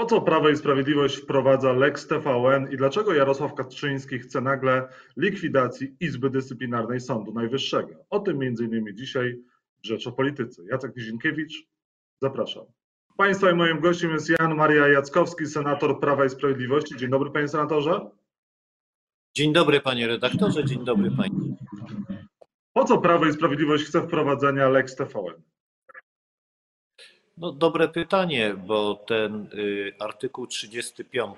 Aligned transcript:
Po 0.00 0.06
co 0.06 0.20
Prawo 0.20 0.48
i 0.48 0.56
Sprawiedliwość 0.56 1.16
wprowadza 1.16 1.72
Lex 1.72 2.06
TVN 2.06 2.72
i 2.72 2.76
dlaczego 2.76 3.14
Jarosław 3.14 3.54
Kaczyński 3.54 4.18
chce 4.18 4.40
nagle 4.40 4.88
likwidacji 5.16 5.96
Izby 6.00 6.30
Dyscyplinarnej 6.30 7.00
Sądu 7.00 7.32
Najwyższego? 7.32 7.94
O 8.10 8.20
tym 8.20 8.42
m.in. 8.42 8.96
dzisiaj 8.96 9.38
w 9.82 9.86
Rzecz 9.86 10.06
o 10.06 10.12
Polityce. 10.12 10.62
Jacek 10.70 10.96
Nizinkiewicz, 10.96 11.66
zapraszam. 12.22 12.64
Państwa 13.16 13.50
i 13.50 13.54
moim 13.54 13.80
gościem 13.80 14.10
jest 14.10 14.28
Jan 14.28 14.54
Maria 14.54 14.88
Jackowski, 14.88 15.46
senator 15.46 16.00
Prawa 16.00 16.24
i 16.24 16.30
Sprawiedliwości. 16.30 16.96
Dzień 16.96 17.10
dobry 17.10 17.30
panie 17.30 17.48
senatorze. 17.48 18.10
Dzień 19.34 19.52
dobry 19.52 19.80
panie 19.80 20.06
redaktorze, 20.06 20.64
dzień 20.64 20.84
dobry 20.84 21.10
pani. 21.16 21.56
Po 22.72 22.84
co 22.84 22.98
Prawo 22.98 23.26
i 23.26 23.32
Sprawiedliwość 23.32 23.84
chce 23.84 24.02
wprowadzenia 24.02 24.68
Lex 24.68 24.96
TVN? 24.96 25.42
No, 27.38 27.52
dobre 27.52 27.88
pytanie, 27.88 28.54
bo 28.66 28.94
ten 28.94 29.48
y, 29.54 29.92
artykuł 29.98 30.46
35, 30.46 31.36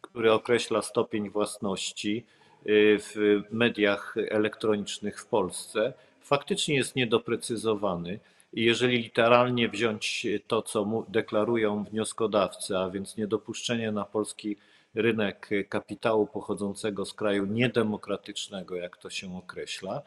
który 0.00 0.32
określa 0.32 0.82
stopień 0.82 1.30
własności 1.30 2.24
y, 2.66 2.98
w 3.00 3.42
mediach 3.50 4.16
elektronicznych 4.30 5.20
w 5.20 5.26
Polsce, 5.26 5.92
faktycznie 6.20 6.74
jest 6.74 6.96
niedoprecyzowany. 6.96 8.18
Jeżeli 8.52 8.98
literalnie 8.98 9.68
wziąć 9.68 10.26
to, 10.46 10.62
co 10.62 11.04
deklarują 11.08 11.84
wnioskodawcy, 11.84 12.78
a 12.78 12.90
więc 12.90 13.16
niedopuszczenie 13.16 13.92
na 13.92 14.04
polski 14.04 14.56
rynek 14.94 15.50
kapitału 15.68 16.26
pochodzącego 16.26 17.04
z 17.04 17.12
kraju 17.12 17.46
niedemokratycznego, 17.46 18.76
jak 18.76 18.96
to 18.96 19.10
się 19.10 19.36
określa, 19.36 20.02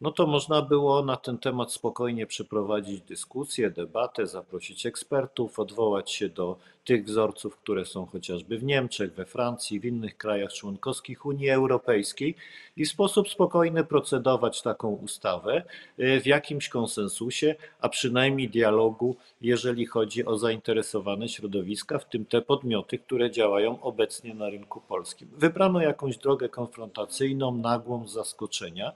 no 0.00 0.12
to 0.12 0.26
można 0.26 0.62
było 0.62 1.02
na 1.02 1.16
ten 1.16 1.38
temat 1.38 1.72
spokojnie 1.72 2.26
przeprowadzić 2.26 3.00
dyskusję, 3.00 3.70
debatę, 3.70 4.26
zaprosić 4.26 4.86
ekspertów, 4.86 5.58
odwołać 5.58 6.10
się 6.10 6.28
do 6.28 6.56
tych 6.84 7.04
wzorców, 7.04 7.56
które 7.56 7.84
są 7.86 8.06
chociażby 8.06 8.58
w 8.58 8.64
Niemczech, 8.64 9.14
we 9.14 9.26
Francji, 9.26 9.80
w 9.80 9.84
innych 9.84 10.16
krajach 10.16 10.52
członkowskich 10.52 11.26
Unii 11.26 11.50
Europejskiej 11.50 12.34
i 12.76 12.84
w 12.84 12.88
sposób 12.88 13.28
spokojny 13.28 13.84
procedować 13.84 14.62
taką 14.62 14.88
ustawę 14.88 15.62
y, 15.98 16.20
w 16.20 16.26
jakimś 16.26 16.68
konsensusie, 16.68 17.54
a 17.80 17.88
przynajmniej 17.88 18.48
dialogu, 18.48 19.16
jeżeli 19.40 19.86
chodzi 19.86 20.24
o 20.24 20.38
zainteresowane 20.38 21.28
środowiska, 21.28 21.98
w 21.98 22.08
tym 22.08 22.24
te 22.24 22.42
podmioty, 22.42 22.98
które 22.98 23.30
działają 23.30 23.82
obecnie 23.82 24.34
na 24.34 24.50
rynku 24.50 24.80
polskim. 24.80 25.28
Wybrano 25.32 25.80
jakąś 25.80 26.16
drogę 26.16 26.48
konfrontacyjną, 26.48 27.56
nagłą 27.56 28.08
z 28.08 28.12
zaskoczenia. 28.12 28.92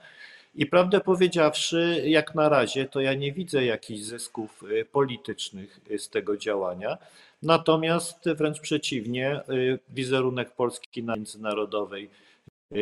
I 0.55 0.67
prawdę 0.67 1.01
powiedziawszy, 1.01 2.03
jak 2.07 2.35
na 2.35 2.49
razie, 2.49 2.85
to 2.87 3.01
ja 3.01 3.15
nie 3.15 3.33
widzę 3.33 3.65
jakichś 3.65 4.01
zysków 4.01 4.63
y, 4.63 4.85
politycznych 4.85 5.81
y, 5.91 5.99
z 5.99 6.09
tego 6.09 6.37
działania. 6.37 6.99
Natomiast 7.43 8.29
wręcz 8.37 8.61
przeciwnie, 8.61 9.41
y, 9.51 9.79
wizerunek 9.91 10.51
Polski 10.51 11.03
na 11.03 11.17
międzynarodowej 11.17 12.11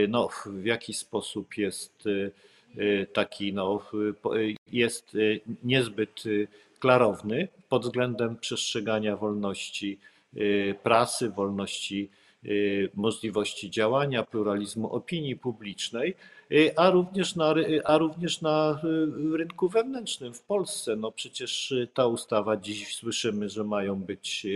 no, 0.08 0.28
w 0.46 0.64
jakiś 0.64 0.98
sposób 0.98 1.58
jest 1.58 2.04
taki, 3.12 3.52
no, 3.52 3.82
jest 4.72 5.16
niezbyt 5.64 6.22
klarowny 6.78 7.48
pod 7.68 7.82
względem 7.82 8.36
przestrzegania 8.36 9.16
wolności 9.16 9.98
prasy, 10.82 11.30
wolności 11.30 12.10
możliwości 12.94 13.70
działania, 13.70 14.22
pluralizmu 14.22 14.92
opinii 14.92 15.36
publicznej. 15.36 16.14
Y, 16.52 16.72
a 16.76 16.90
również 16.90 17.36
na, 17.36 17.54
a 17.84 17.98
również 17.98 18.40
na 18.40 18.80
y, 19.34 19.36
rynku 19.36 19.68
wewnętrznym 19.68 20.34
w 20.34 20.40
Polsce. 20.40 20.96
No 20.96 21.12
przecież 21.12 21.72
y, 21.72 21.88
ta 21.94 22.06
ustawa, 22.06 22.56
dziś 22.56 22.96
słyszymy, 22.96 23.48
że 23.48 23.64
mają 23.64 23.96
być 23.96 24.46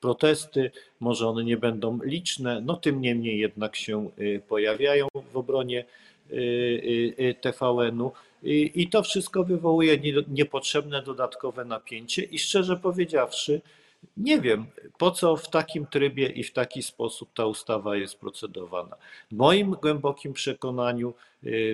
protesty, 0.00 0.70
może 1.00 1.28
one 1.28 1.44
nie 1.44 1.56
będą 1.56 1.98
liczne, 2.02 2.60
no 2.60 2.76
tym 2.76 3.00
niemniej 3.00 3.38
jednak 3.38 3.76
się 3.76 4.10
pojawiają 4.48 5.08
w 5.32 5.36
obronie 5.36 5.84
TVN-u. 7.40 8.12
I 8.74 8.88
to 8.90 9.02
wszystko 9.02 9.44
wywołuje 9.44 9.98
niepotrzebne 10.28 11.02
dodatkowe 11.02 11.64
napięcie 11.64 12.22
i 12.22 12.38
szczerze 12.38 12.76
powiedziawszy, 12.76 13.60
nie 14.16 14.40
wiem, 14.40 14.66
po 14.98 15.10
co 15.10 15.36
w 15.36 15.50
takim 15.50 15.86
trybie 15.86 16.26
i 16.26 16.44
w 16.44 16.52
taki 16.52 16.82
sposób 16.82 17.28
ta 17.34 17.46
ustawa 17.46 17.96
jest 17.96 18.20
procedowana. 18.20 18.96
W 19.32 19.36
moim 19.36 19.70
głębokim 19.70 20.32
przekonaniu 20.32 21.08
y, 21.10 21.31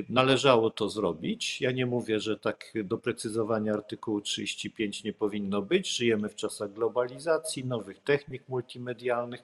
należało 0.09 0.71
to 0.71 0.89
zrobić. 0.89 1.61
Ja 1.61 1.73
nie 1.73 1.87
mówię, 1.87 2.21
że 2.21 2.39
tak 2.39 2.73
doprecyzowania 2.85 3.73
artykułu 3.73 4.21
35 4.21 5.05
nie 5.05 5.13
powinno 5.13 5.63
być. 5.63 5.97
Żyjemy 5.97 6.29
w 6.29 6.35
czasach 6.35 6.73
globalizacji, 6.73 7.65
nowych 7.65 7.99
technik 7.99 8.49
multimedialnych. 8.49 9.43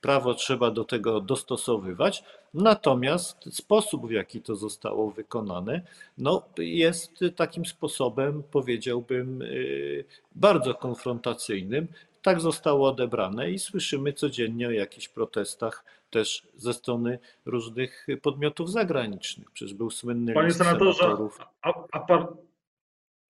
Prawo 0.00 0.34
trzeba 0.34 0.70
do 0.70 0.84
tego 0.84 1.20
dostosowywać, 1.20 2.24
natomiast 2.54 3.54
sposób, 3.54 4.06
w 4.06 4.10
jaki 4.10 4.40
to 4.40 4.56
zostało 4.56 5.10
wykonane, 5.10 5.82
no, 6.18 6.42
jest 6.58 7.24
takim 7.36 7.66
sposobem, 7.66 8.42
powiedziałbym, 8.50 9.42
y, 9.42 10.04
bardzo 10.34 10.74
konfrontacyjnym, 10.74 11.88
tak 12.22 12.40
zostało 12.40 12.88
odebrane 12.88 13.50
i 13.50 13.58
słyszymy 13.58 14.12
codziennie 14.12 14.68
o 14.68 14.70
jakichś 14.70 15.08
protestach 15.08 15.84
też 16.10 16.48
ze 16.54 16.72
strony 16.72 17.18
różnych 17.44 18.06
podmiotów 18.22 18.70
zagranicznych. 18.70 19.50
Przecież 19.50 19.74
był 19.74 19.90
słynny 19.90 20.34
Panie 20.34 20.50
senatorze, 20.50 21.16
a, 21.62 21.72
a, 21.92 22.00
par, 22.00 22.28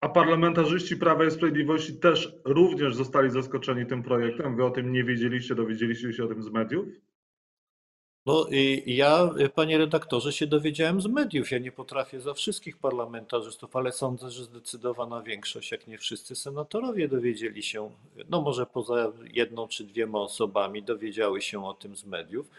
a, 0.00 0.08
parlamentarzyści 0.08 0.96
Prawa 0.96 1.24
i 1.24 1.30
Sprawiedliwości 1.30 1.96
też 1.96 2.34
również 2.44 2.94
zostali 2.94 3.30
zaskoczeni 3.30 3.86
tym 3.86 4.02
projektem? 4.02 4.56
Wy 4.56 4.64
o 4.64 4.70
tym 4.70 4.92
nie 4.92 5.04
wiedzieliście, 5.04 5.54
dowiedzieliście 5.54 6.12
się 6.12 6.24
o 6.24 6.28
tym 6.28 6.42
z 6.42 6.50
mediów? 6.50 6.86
No 8.26 8.46
ja, 8.86 9.30
panie 9.54 9.78
redaktorze, 9.78 10.32
się 10.32 10.46
dowiedziałem 10.46 11.00
z 11.00 11.06
mediów. 11.06 11.50
Ja 11.50 11.58
nie 11.58 11.72
potrafię 11.72 12.20
za 12.20 12.34
wszystkich 12.34 12.76
parlamentarzystów, 12.76 13.76
ale 13.76 13.92
sądzę, 13.92 14.30
że 14.30 14.44
zdecydowana 14.44 15.22
większość, 15.22 15.72
jak 15.72 15.86
nie 15.86 15.98
wszyscy 15.98 16.36
senatorowie 16.36 17.08
dowiedzieli 17.08 17.62
się, 17.62 17.90
no 18.28 18.42
może 18.42 18.66
poza 18.66 19.12
jedną 19.32 19.68
czy 19.68 19.84
dwiema 19.84 20.18
osobami 20.18 20.82
dowiedziały 20.82 21.42
się 21.42 21.66
o 21.66 21.74
tym 21.74 21.96
z 21.96 22.04
mediów. 22.04 22.50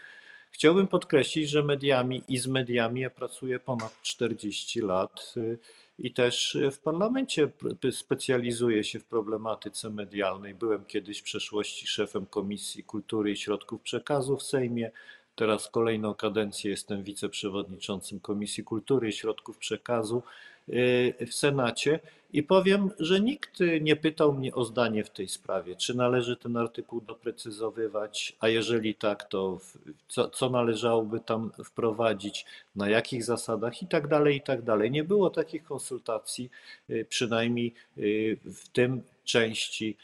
Chciałbym 0.50 0.88
podkreślić, 0.88 1.50
że 1.50 1.62
mediami 1.62 2.22
i 2.28 2.38
z 2.38 2.46
mediami 2.46 3.00
ja 3.00 3.10
pracuję 3.10 3.60
ponad 3.60 4.02
40 4.02 4.80
lat 4.80 5.34
y, 5.36 5.58
i 5.98 6.12
też 6.12 6.58
w 6.72 6.78
parlamencie 6.78 7.48
specjalizuję 7.90 8.84
się 8.84 8.98
w 9.00 9.04
problematyce 9.04 9.90
medialnej. 9.90 10.54
Byłem 10.54 10.84
kiedyś 10.84 11.20
w 11.20 11.22
przeszłości 11.22 11.86
szefem 11.86 12.26
Komisji 12.26 12.84
Kultury 12.84 13.30
i 13.30 13.36
Środków 13.36 13.82
Przekazu 13.82 14.36
w 14.36 14.42
Sejmie. 14.42 14.90
Teraz 15.34 15.68
kolejną 15.68 16.14
kadencję 16.14 16.70
jestem 16.70 17.02
wiceprzewodniczącym 17.02 18.20
Komisji 18.20 18.64
Kultury 18.64 19.08
i 19.08 19.12
Środków 19.12 19.58
Przekazu 19.58 20.22
y, 20.68 21.26
w 21.26 21.34
Senacie 21.34 22.00
i 22.32 22.42
powiem, 22.42 22.90
że 22.98 23.20
nikt 23.20 23.58
nie 23.80 23.96
pytał 23.96 24.32
mnie 24.32 24.54
o 24.54 24.64
zdanie 24.64 25.04
w 25.04 25.10
tej 25.10 25.28
sprawie, 25.28 25.76
czy 25.76 25.96
należy 25.96 26.36
ten 26.36 26.56
artykuł 26.56 27.00
doprecyzowywać, 27.00 28.36
a 28.40 28.48
jeżeli 28.48 28.94
tak, 28.94 29.24
to 29.24 29.60
co, 30.08 30.28
co 30.28 30.50
należałoby 30.50 31.20
tam 31.20 31.50
wprowadzić, 31.64 32.46
na 32.76 32.88
jakich 32.88 33.24
zasadach 33.24 33.82
i 33.82 33.86
tak 33.86 34.08
dalej, 34.08 34.36
i 34.36 34.40
tak 34.40 34.62
dalej. 34.62 34.90
Nie 34.90 35.04
było 35.04 35.30
takich 35.30 35.64
konsultacji, 35.64 36.50
y, 36.90 37.06
przynajmniej 37.08 37.74
y, 37.98 38.38
w 38.44 38.68
tym 38.68 39.02
części, 39.24 39.96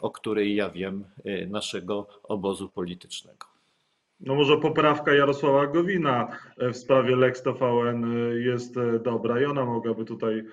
o 0.00 0.10
której 0.10 0.54
ja 0.54 0.70
wiem, 0.70 1.04
naszego 1.48 2.06
obozu 2.22 2.68
politycznego. 2.68 3.53
No 4.20 4.34
może 4.34 4.56
poprawka 4.56 5.14
Jarosława 5.14 5.66
Gowina 5.66 6.28
e, 6.58 6.70
w 6.70 6.76
sprawie 6.76 7.16
Lex 7.16 7.42
TVN 7.42 8.04
e, 8.04 8.40
jest 8.40 8.76
e, 8.76 8.98
dobra 8.98 9.40
i 9.40 9.44
ona 9.44 9.64
mogłaby 9.64 10.04
tutaj 10.04 10.44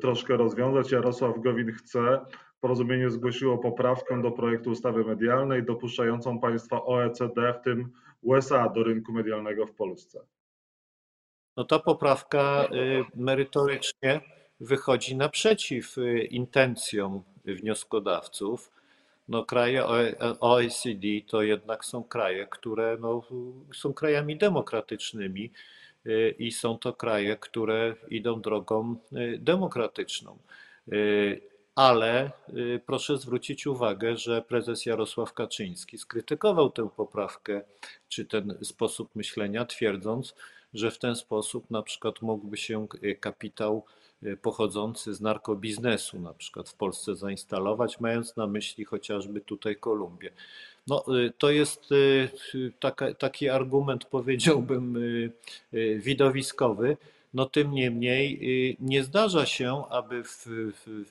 troszkę 0.00 0.36
rozwiązać. 0.36 0.92
Jarosław 0.92 1.40
Gowin 1.40 1.72
chce, 1.72 2.20
porozumienie 2.60 3.10
zgłosiło 3.10 3.58
poprawkę 3.58 4.22
do 4.22 4.30
projektu 4.30 4.70
ustawy 4.70 5.04
medialnej 5.04 5.64
dopuszczającą 5.64 6.40
państwa 6.40 6.84
OECD, 6.84 7.54
w 7.54 7.64
tym 7.64 7.92
USA, 8.22 8.68
do 8.68 8.82
rynku 8.82 9.12
medialnego 9.12 9.66
w 9.66 9.74
Polsce. 9.74 10.20
No 11.56 11.64
ta 11.64 11.78
poprawka 11.78 12.68
merytorycznie 13.14 14.20
wychodzi 14.60 15.16
naprzeciw 15.16 15.96
intencjom 16.30 17.22
wnioskodawców 17.44 18.70
no 19.28 19.44
kraje 19.44 19.84
OECD 20.40 21.06
to 21.26 21.42
jednak 21.42 21.84
są 21.84 22.04
kraje, 22.04 22.46
które 22.46 22.96
no, 23.00 23.22
są 23.74 23.94
krajami 23.94 24.36
demokratycznymi 24.36 25.50
y, 26.06 26.34
i 26.38 26.52
są 26.52 26.78
to 26.78 26.92
kraje, 26.92 27.36
które 27.36 27.94
idą 28.10 28.40
drogą 28.40 28.96
y, 29.12 29.38
demokratyczną. 29.38 30.38
Y, 30.92 31.40
ale 31.74 32.30
proszę 32.86 33.18
zwrócić 33.18 33.66
uwagę, 33.66 34.16
że 34.16 34.42
prezes 34.42 34.86
Jarosław 34.86 35.32
Kaczyński 35.32 35.98
skrytykował 35.98 36.70
tę 36.70 36.88
poprawkę 36.96 37.62
czy 38.08 38.24
ten 38.24 38.58
sposób 38.62 39.16
myślenia, 39.16 39.64
twierdząc, 39.64 40.34
że 40.74 40.90
w 40.90 40.98
ten 40.98 41.16
sposób 41.16 41.70
na 41.70 41.82
przykład 41.82 42.22
mógłby 42.22 42.56
się 42.56 42.86
kapitał 43.20 43.84
pochodzący 44.42 45.14
z 45.14 45.20
narkobiznesu 45.20 46.20
na 46.20 46.34
przykład 46.34 46.68
w 46.68 46.74
Polsce 46.74 47.16
zainstalować, 47.16 48.00
mając 48.00 48.36
na 48.36 48.46
myśli 48.46 48.84
chociażby 48.84 49.40
tutaj 49.40 49.76
Kolumbię. 49.76 50.30
No, 50.86 51.04
to 51.38 51.50
jest 51.50 51.90
taka, 52.80 53.14
taki 53.14 53.48
argument, 53.48 54.04
powiedziałbym, 54.16 54.98
widowiskowy. 55.98 56.96
No 57.34 57.46
tym 57.46 57.72
niemniej 57.72 58.76
nie 58.80 59.04
zdarza 59.04 59.46
się, 59.46 59.82
aby 59.90 60.24
w, 60.24 60.46
w, 60.46 61.04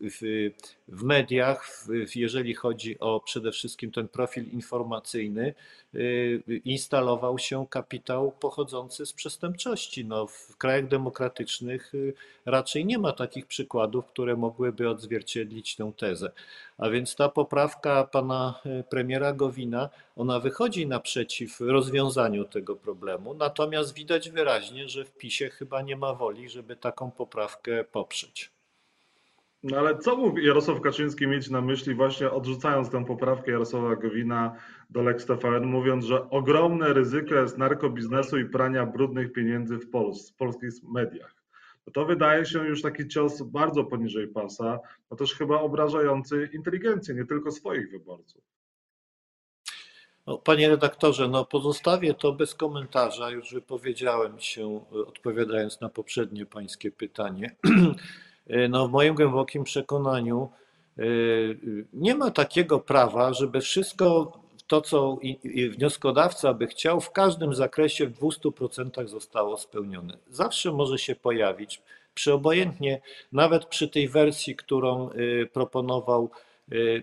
w, 0.00 0.50
w 0.88 1.02
mediach, 1.02 1.66
w, 1.66 2.16
jeżeli 2.16 2.54
chodzi 2.54 3.00
o 3.00 3.20
przede 3.20 3.52
wszystkim 3.52 3.90
ten 3.90 4.08
profil 4.08 4.44
informacyjny, 4.52 5.54
y, 5.94 6.42
instalował 6.64 7.38
się 7.38 7.66
kapitał 7.70 8.32
pochodzący 8.32 9.06
z 9.06 9.12
przestępczości. 9.12 10.04
No, 10.04 10.26
w 10.26 10.56
krajach 10.56 10.88
demokratycznych 10.88 11.94
y, 11.94 12.14
raczej 12.46 12.86
nie 12.86 12.98
ma 12.98 13.12
takich 13.12 13.46
przykładów, 13.46 14.06
które 14.06 14.36
mogłyby 14.36 14.88
odzwierciedlić 14.88 15.76
tę 15.76 15.92
tezę. 15.96 16.30
A 16.78 16.90
więc 16.90 17.16
ta 17.16 17.28
poprawka 17.28 18.04
pana 18.04 18.60
y, 18.66 18.84
premiera 18.90 19.32
Gowina, 19.32 19.88
ona 20.16 20.40
wychodzi 20.40 20.86
naprzeciw 20.86 21.60
rozwiązaniu 21.60 22.44
tego 22.44 22.76
problemu, 22.76 23.34
natomiast 23.34 23.94
widać 23.94 24.30
wyraźnie, 24.30 24.88
że 24.88 25.04
w 25.04 25.12
PiSie 25.16 25.50
chyba 25.50 25.82
nie 25.82 25.96
ma 25.96 26.14
woli, 26.14 26.48
żeby 26.50 26.76
taką 26.76 27.10
poprawkę 27.10 27.84
poprzeć. 27.84 28.57
No 29.62 29.78
ale 29.78 29.98
co 29.98 30.16
mógł 30.16 30.38
Jarosław 30.38 30.80
Kaczyński 30.80 31.26
mieć 31.26 31.50
na 31.50 31.60
myśli, 31.60 31.94
właśnie 31.94 32.30
odrzucając 32.30 32.90
tę 32.90 33.04
poprawkę 33.04 33.50
Jarosława 33.50 33.96
Gowina 33.96 34.56
do 34.90 35.02
Lex 35.02 35.26
TVN, 35.26 35.66
mówiąc, 35.66 36.04
że 36.04 36.30
ogromne 36.30 36.92
ryzyko 36.92 37.34
jest 37.34 37.58
narkobiznesu 37.58 38.38
i 38.38 38.44
prania 38.44 38.86
brudnych 38.86 39.32
pieniędzy 39.32 39.78
w, 39.78 39.90
Pols 39.90 40.30
w 40.30 40.34
polskich 40.34 40.72
mediach. 40.82 41.34
No 41.86 41.92
to 41.92 42.04
wydaje 42.04 42.46
się 42.46 42.58
już 42.58 42.82
taki 42.82 43.08
cios 43.08 43.42
bardzo 43.42 43.84
poniżej 43.84 44.28
pasa, 44.28 44.78
no 45.10 45.16
też 45.16 45.34
chyba 45.34 45.60
obrażający 45.60 46.50
inteligencję, 46.52 47.14
nie 47.14 47.24
tylko 47.24 47.50
swoich 47.50 47.90
wyborców. 47.90 48.42
No, 50.26 50.38
panie 50.38 50.68
redaktorze, 50.68 51.28
no 51.28 51.44
pozostawię 51.44 52.14
to 52.14 52.32
bez 52.32 52.54
komentarza. 52.54 53.30
Już 53.30 53.54
wypowiedziałem 53.54 54.40
się, 54.40 54.80
odpowiadając 54.90 55.80
na 55.80 55.88
poprzednie 55.88 56.46
pańskie 56.46 56.90
pytanie. 56.90 57.56
E, 58.48 58.68
no 58.68 58.88
w 58.88 58.90
moim 58.90 59.14
głębokim 59.14 59.64
przekonaniu 59.64 60.48
e, 60.98 61.02
nie 61.92 62.14
ma 62.14 62.30
takiego 62.30 62.80
prawa, 62.80 63.32
żeby 63.32 63.60
wszystko 63.60 64.32
to, 64.66 64.80
co 64.80 65.18
wnioskodawca 65.70 66.54
by 66.54 66.66
chciał, 66.66 67.00
w 67.00 67.10
każdym 67.10 67.54
zakresie 67.54 68.06
w 68.06 68.20
200% 68.20 69.08
zostało 69.08 69.56
spełnione. 69.56 70.18
Zawsze 70.30 70.72
może 70.72 70.98
się 70.98 71.16
pojawić, 71.16 71.82
przy 72.14 72.32
obojętnie, 72.32 73.00
nawet 73.32 73.66
przy 73.66 73.88
tej 73.88 74.08
wersji, 74.08 74.56
którą 74.56 75.10
e, 75.10 75.46
proponował 75.46 76.30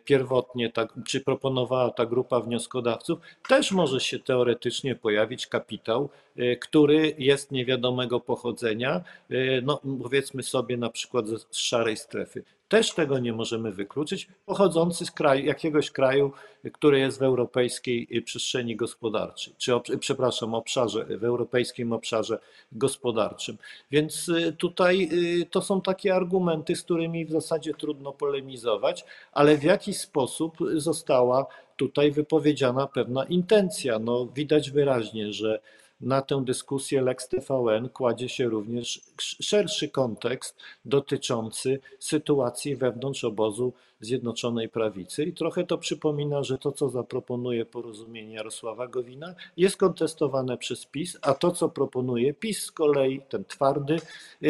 pierwotnie, 0.05 0.71
ta, 0.71 0.87
czy 1.07 1.21
proponowała 1.21 1.89
ta 1.89 2.05
grupa 2.05 2.39
wnioskodawców, 2.39 3.19
też 3.47 3.71
może 3.71 3.99
się 3.99 4.19
teoretycznie 4.19 4.95
pojawić 4.95 5.47
kapitał, 5.47 6.09
Y, 6.09 6.24
który 6.61 7.15
jest 7.17 7.51
niewiadomego 7.51 8.19
pochodzenia, 8.19 9.03
y, 9.31 9.61
no 9.65 9.81
powiedzmy 10.03 10.43
sobie 10.43 10.77
na 10.77 10.89
przykład 10.89 11.27
z 11.27 11.57
szarej 11.57 11.97
strefy. 11.97 12.43
Też 12.67 12.93
tego 12.93 13.19
nie 13.19 13.33
możemy 13.33 13.71
wykluczyć, 13.71 14.27
pochodzący 14.45 15.05
z 15.05 15.11
kraju, 15.11 15.45
jakiegoś 15.45 15.91
kraju, 15.91 16.31
który 16.73 16.99
jest 16.99 17.19
w 17.19 17.23
europejskiej 17.23 18.07
y, 18.11 18.21
przestrzeni 18.21 18.75
gospodarczej, 18.75 19.53
czy 19.57 19.73
przepraszam, 19.99 20.53
obszarze, 20.53 21.05
w 21.05 21.23
europejskim 21.23 21.93
obszarze 21.93 22.39
gospodarczym. 22.71 23.57
Więc 23.91 24.31
tutaj 24.57 25.09
to 25.51 25.61
są 25.61 25.81
takie 25.81 26.15
argumenty, 26.15 26.75
z 26.75 26.83
którymi 26.83 27.25
w 27.25 27.31
zasadzie 27.31 27.73
trudno 27.73 28.11
polemizować, 28.11 29.05
ale 29.31 29.57
w 29.57 29.63
jakiś 29.63 29.97
sposób 29.97 30.57
została 30.75 31.45
tutaj 31.75 32.11
wypowiedziana 32.11 32.87
pewna 32.87 33.23
intencja. 33.23 33.99
No, 33.99 34.25
widać 34.25 34.71
wyraźnie, 34.71 35.33
że 35.33 35.59
na 36.01 36.21
tę 36.21 36.43
dyskusję 36.45 37.01
Lex 37.01 37.27
TVN 37.29 37.89
kładzie 37.89 38.29
się 38.29 38.45
również 38.45 39.01
szerszy 39.19 39.89
kontekst 39.89 40.57
dotyczący 40.85 41.79
sytuacji 41.99 42.75
wewnątrz 42.75 43.23
obozu 43.23 43.73
Zjednoczonej 43.99 44.69
Prawicy 44.69 45.23
i 45.23 45.33
trochę 45.33 45.63
to 45.63 45.77
przypomina, 45.77 46.43
że 46.43 46.57
to, 46.57 46.71
co 46.71 46.89
zaproponuje 46.89 47.65
porozumienie 47.65 48.35
Jarosława 48.35 48.87
Gowina, 48.87 49.35
jest 49.57 49.77
kontestowane 49.77 50.57
przez 50.57 50.85
PiS, 50.85 51.17
a 51.21 51.33
to, 51.33 51.51
co 51.51 51.69
proponuje 51.69 52.33
PiS 52.33 52.63
z 52.63 52.71
kolei, 52.71 53.21
ten 53.29 53.45
twardy, 53.45 53.97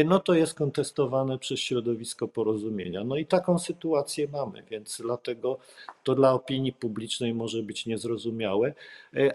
no 0.06 0.20
to 0.20 0.34
jest 0.34 0.54
kontestowane 0.54 1.40
przez 1.40 1.60
środowisko 1.60 2.28
porozumienia. 2.28 3.04
No 3.04 3.18
i 3.18 3.26
taką 3.26 3.60
sytuację 3.60 4.28
mamy, 4.28 4.64
więc 4.70 5.02
dlatego 5.02 5.58
to 6.04 6.16
dla 6.16 6.34
opinii 6.34 6.74
publicznej 6.74 7.34
może 7.34 7.64
być 7.64 7.86
niezrozumiałe, 7.86 8.74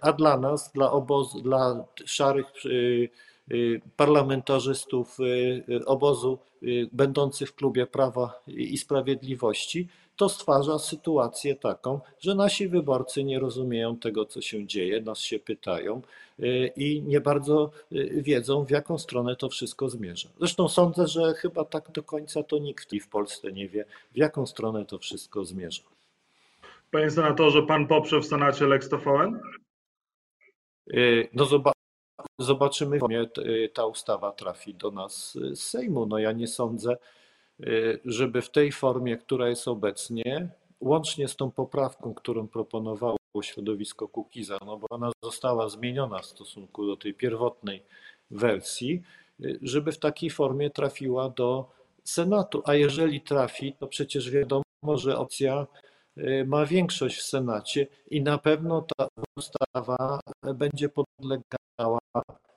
a 0.01 0.13
dla 0.13 0.37
nas, 0.37 0.73
dla 0.73 0.93
obozu, 0.93 1.41
dla 1.41 1.85
szarych 2.05 2.47
y, 2.67 2.69
y, 2.69 3.11
parlamentarzystów 3.97 5.21
y, 5.21 5.85
obozu 5.87 6.39
będących 6.93 7.49
w 7.49 7.55
klubie 7.55 7.87
Prawa 7.87 8.43
i 8.47 8.79
Sprawiedliwości, 8.79 9.89
to 10.17 10.29
stwarza 10.29 10.79
sytuację 10.79 11.57
taką, 11.57 12.01
że 12.19 12.35
nasi 12.35 12.69
wyborcy 12.69 13.25
nie 13.25 13.39
rozumieją 13.39 13.97
tego, 13.97 14.27
co 14.27 14.41
się 14.41 14.67
dzieje, 14.67 15.01
nas 15.01 15.19
się 15.19 15.39
pytają 15.39 16.03
i 16.77 17.03
nie 17.03 17.21
bardzo 17.21 17.71
wiedzą, 18.13 18.65
w 18.65 18.71
jaką 18.71 18.99
stronę 18.99 19.37
to 19.37 19.49
wszystko 19.49 19.89
zmierza. 19.89 20.29
Zresztą 20.39 20.69
sądzę, 20.69 21.07
że 21.07 21.35
chyba 21.35 21.65
tak 21.65 21.91
do 21.91 22.03
końca 22.03 22.43
to 22.43 22.59
nikt 22.59 22.95
w 23.03 23.09
Polsce 23.09 23.53
nie 23.53 23.69
wie, 23.69 23.85
w 24.13 24.17
jaką 24.17 24.47
stronę 24.47 24.85
to 24.85 24.99
wszystko 24.99 25.45
zmierza. 25.45 25.83
Panie 26.91 27.11
senatorze, 27.11 27.63
pan 27.63 27.87
poprze 27.87 28.21
w 28.21 28.27
Senacie 28.27 28.67
Lex 28.67 28.89
TVN? 28.89 29.41
No 31.33 31.45
zobaczymy, 32.41 32.99
w 32.99 33.03
ta 33.75 33.87
ustawa 33.87 34.33
trafi 34.33 34.75
do 34.75 34.91
nas 34.91 35.39
z 35.53 35.61
Sejmu. 35.61 36.07
No 36.07 36.19
ja 36.19 36.33
nie 36.33 36.47
sądzę, 36.47 36.97
żeby 38.05 38.43
w 38.43 38.51
tej 38.51 38.73
formie, 38.73 39.17
która 39.17 39.49
jest 39.49 39.69
obecnie, 39.69 40.49
łącznie 40.81 41.29
z 41.29 41.37
tą 41.37 41.51
poprawką, 41.51 42.15
którą 42.15 42.49
proponowało 42.49 43.17
środowisko 43.43 44.09
Kukiza, 44.09 44.59
no 44.67 44.77
bo 44.77 44.87
ona 44.91 45.13
została 45.25 45.69
zmieniona 45.69 46.19
w 46.19 46.27
stosunku 46.27 46.87
do 46.87 46.97
tej 46.97 47.15
pierwotnej 47.15 47.83
wersji, 48.31 49.03
żeby 49.63 49.93
w 49.93 49.99
takiej 49.99 50.31
formie 50.31 50.71
trafiła 50.71 51.29
do 51.29 51.71
Senatu. 52.05 52.63
A 52.65 52.75
jeżeli 52.75 53.21
trafi, 53.21 53.73
to 53.73 53.87
przecież 53.87 54.31
wiadomo, 54.31 54.63
że 54.97 55.19
opcja 55.19 55.67
Y, 56.19 56.45
ma 56.47 56.67
większość 56.67 57.19
w 57.19 57.23
Senacie 57.23 57.87
i 58.11 58.23
na 58.23 58.39
pewno 58.39 58.87
ta 58.97 59.09
ustawa 59.39 60.21
będzie 60.55 60.89
podlegała 60.89 61.60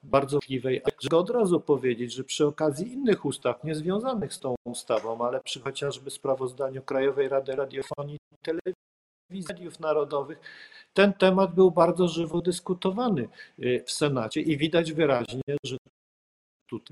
bardzo 0.03 0.39
wpływej. 0.41 0.81
Żeby 1.01 1.17
od 1.17 1.29
razu 1.29 1.60
powiedzieć, 1.60 2.13
że 2.13 2.24
przy 2.24 2.45
okazji 2.45 2.93
innych 2.93 3.25
ustaw 3.25 3.63
niezwiązanych 3.63 4.33
z 4.33 4.39
tą 4.39 4.55
ustawą, 4.65 5.27
ale 5.27 5.41
przy 5.41 5.60
chociażby 5.60 6.12
sprawozdaniu 6.12 6.81
Krajowej 6.81 7.29
Rady 7.29 7.55
Radiofonii 7.55 8.15
i 8.15 8.38
Telewizji 8.41 9.48
Mediów 9.50 9.79
Narodowych, 9.79 10.39
ten 10.93 11.13
temat 11.13 11.55
był 11.55 11.72
bardzo 11.72 12.07
żywo 12.07 12.41
dyskutowany 12.41 13.27
y, 13.60 13.83
w 13.86 13.91
Senacie 13.91 14.41
i 14.41 14.57
widać 14.57 14.93
wyraźnie, 14.93 15.41
że 15.63 15.77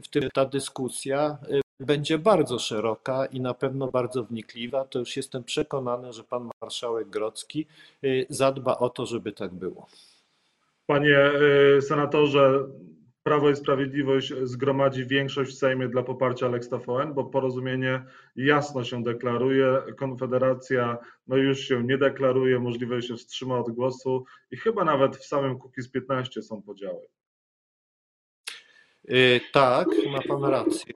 w 0.03 0.07
tym 0.07 0.29
ta 0.33 0.45
dyskusja 0.45 1.37
y, 1.49 1.85
będzie 1.85 2.17
bardzo 2.17 2.59
szeroka 2.59 3.25
i 3.25 3.39
na 3.39 3.53
pewno 3.53 3.87
bardzo 3.87 4.23
wnikliwa. 4.23 4.85
To 4.85 4.99
już 4.99 5.17
jestem 5.17 5.43
przekonany, 5.43 6.13
że 6.13 6.23
pan 6.23 6.49
marszałek 6.61 7.09
Grocki 7.09 7.65
y, 8.03 8.25
zadba 8.29 8.77
o 8.77 8.89
to, 8.89 9.05
żeby 9.05 9.31
tak 9.31 9.53
było. 9.53 9.87
Panie 10.85 11.31
y, 11.77 11.81
senatorze, 11.81 12.67
Prawo 13.23 13.49
i 13.49 13.55
Sprawiedliwość 13.55 14.33
zgromadzi 14.43 15.05
większość 15.05 15.51
w 15.51 15.57
Sejmie 15.57 15.87
dla 15.87 16.03
poparcia 16.03 16.47
Lex 16.47 16.69
TVN, 16.69 17.13
bo 17.13 17.23
porozumienie 17.23 18.03
jasno 18.35 18.83
się 18.83 19.03
deklaruje, 19.03 19.83
Konfederacja 19.97 20.97
no 21.27 21.37
już 21.37 21.59
się 21.59 21.83
nie 21.83 21.97
deklaruje, 21.97 22.59
możliwe 22.59 23.01
się 23.01 23.15
wstrzyma 23.15 23.57
od 23.57 23.71
głosu 23.71 24.25
i 24.51 24.57
chyba 24.57 24.83
nawet 24.83 25.17
w 25.17 25.25
samym 25.25 25.59
Kukiz 25.59 25.91
15 25.91 26.41
są 26.41 26.61
podziały. 26.61 27.07
Y, 29.09 29.41
tak, 29.53 29.87
ma 30.11 30.21
Pan 30.27 30.43
rację. 30.43 30.93